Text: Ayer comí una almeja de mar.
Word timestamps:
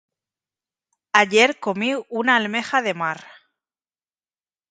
Ayer 1.13 1.59
comí 1.59 1.91
una 2.09 2.35
almeja 2.35 2.81
de 2.81 2.95
mar. 2.95 3.23